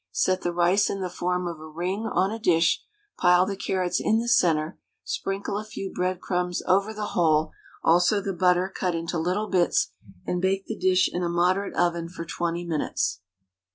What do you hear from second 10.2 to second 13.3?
and bake the dish in a moderate oven for 20 minutes.